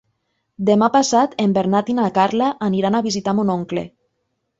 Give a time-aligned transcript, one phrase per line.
[0.69, 3.85] Demà passat en Bernat i na Carla aniran a visitar mon oncle.